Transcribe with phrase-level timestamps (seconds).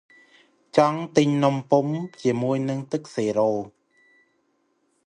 [0.77, 2.57] ចង់ទិញនំពុម្ពជាមួយ
[2.91, 3.53] ទឹកស៊ីរ៉ូប។